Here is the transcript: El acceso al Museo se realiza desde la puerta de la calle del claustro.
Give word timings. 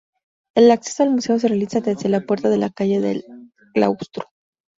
El 0.55 0.71
acceso 0.71 1.03
al 1.03 1.11
Museo 1.11 1.37
se 1.37 1.47
realiza 1.47 1.79
desde 1.79 2.09
la 2.09 2.21
puerta 2.21 2.49
de 2.49 2.57
la 2.57 2.71
calle 2.71 2.99
del 3.01 3.23
claustro. 3.75 4.31